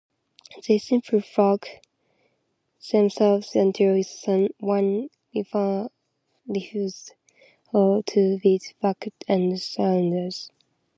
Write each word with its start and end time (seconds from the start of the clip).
They 0.67 0.79
simply 0.79 1.21
flog 1.21 1.67
themselves 2.91 3.55
until 3.55 4.01
one 4.59 5.09
refuses 5.35 7.11
to 7.71 8.39
beat 8.41 8.73
back 8.81 9.09
and 9.27 9.61
surrenders. 9.61 10.49